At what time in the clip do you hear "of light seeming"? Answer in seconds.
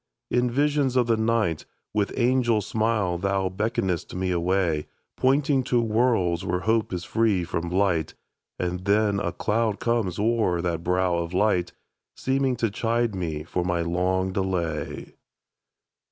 11.19-12.55